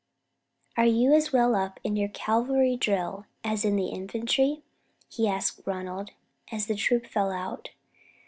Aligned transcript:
"Are 0.77 0.87
you 0.87 1.13
as 1.13 1.31
well 1.31 1.53
up 1.53 1.79
in 1.83 1.95
your 1.95 2.09
cavalry 2.09 2.75
drill 2.75 3.27
as 3.43 3.63
in 3.63 3.75
the 3.75 3.89
infantry?" 3.89 4.63
he 5.07 5.27
asked 5.27 5.61
Ronald 5.67 6.09
as 6.51 6.65
the 6.65 6.73
troop 6.73 7.05
fell 7.05 7.31
out. 7.31 7.69